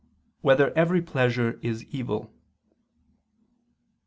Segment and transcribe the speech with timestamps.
[0.41, 2.31] 1] Whether Every Pleasure Is Evil?